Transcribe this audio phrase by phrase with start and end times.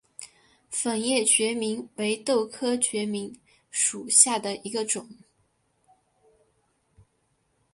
[0.71, 5.07] 粉叶决明为豆科决明属下的一个种。